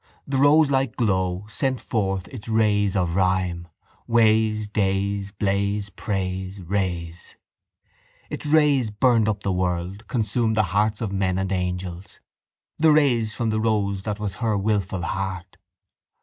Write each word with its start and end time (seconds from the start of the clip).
The 0.25 0.37
roselike 0.37 0.95
glow 0.95 1.45
sent 1.47 1.79
forth 1.79 2.27
its 2.29 2.47
rays 2.47 2.95
of 2.95 3.15
rhyme; 3.15 3.67
ways, 4.07 4.67
days, 4.67 5.31
blaze, 5.31 5.91
praise, 5.91 6.59
raise. 6.59 7.35
Its 8.27 8.47
rays 8.47 8.89
burned 8.89 9.29
up 9.29 9.43
the 9.43 9.51
world, 9.53 10.07
consumed 10.07 10.57
the 10.57 10.63
hearts 10.73 11.01
of 11.01 11.11
men 11.11 11.37
and 11.37 11.51
angels: 11.51 12.19
the 12.79 12.89
rays 12.89 13.35
from 13.35 13.51
the 13.51 13.59
rose 13.61 14.01
that 14.01 14.19
was 14.19 14.33
her 14.41 14.57
wilful 14.57 15.03
heart. 15.03 15.57